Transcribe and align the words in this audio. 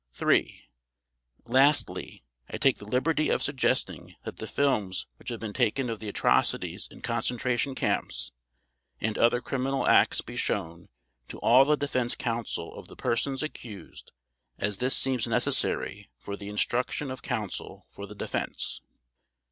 III 0.19 0.67
Lastly 1.45 2.23
I 2.49 2.57
take 2.57 2.79
the 2.79 2.87
liberty 2.87 3.29
of 3.29 3.43
suggesting 3.43 4.15
that 4.23 4.37
the 4.37 4.47
films 4.47 5.05
which 5.17 5.29
have 5.29 5.39
been 5.39 5.53
taken 5.53 5.91
of 5.91 5.99
the 5.99 6.09
atrocities 6.09 6.87
in 6.89 7.03
concentration 7.03 7.75
camps 7.75 8.31
and 8.99 9.15
other 9.15 9.41
criminal 9.43 9.85
acts 9.87 10.21
be 10.21 10.35
shown 10.35 10.89
to 11.27 11.37
all 11.41 11.65
the 11.65 11.77
defense 11.77 12.15
counsel 12.15 12.73
of 12.79 12.87
the 12.87 12.95
persons 12.95 13.43
accused 13.43 14.11
as 14.57 14.79
this 14.79 14.97
seems 14.97 15.27
necessary 15.27 16.09
for 16.17 16.35
the 16.35 16.49
instruction 16.49 17.11
of 17.11 17.21
counsel 17.21 17.85
for 17.87 18.07
the 18.07 18.15
defense. 18.15 18.81